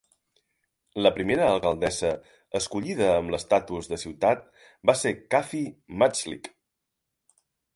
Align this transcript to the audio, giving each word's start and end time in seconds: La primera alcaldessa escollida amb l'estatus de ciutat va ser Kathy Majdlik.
La 1.05 1.09
primera 1.17 1.49
alcaldessa 1.55 2.09
escollida 2.59 3.09
amb 3.17 3.33
l'estatus 3.35 3.91
de 3.93 4.01
ciutat 4.05 4.43
va 4.91 4.97
ser 5.03 5.13
Kathy 5.35 5.63
Majdlik. 6.01 6.51